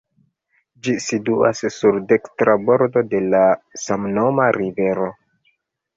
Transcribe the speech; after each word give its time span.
Ĝi 0.85 0.95
situas 1.07 1.61
sur 1.75 1.99
dekstra 2.13 2.57
bordo 2.71 3.07
de 3.15 3.23
la 3.35 3.45
samnoma 3.85 4.49
rivero. 4.61 5.15